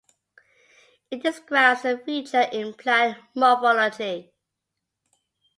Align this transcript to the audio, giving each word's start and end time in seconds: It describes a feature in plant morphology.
It 1.11 1.21
describes 1.21 1.85
a 1.85 1.95
feature 1.95 2.49
in 2.51 2.73
plant 2.73 3.19
morphology. 3.35 4.33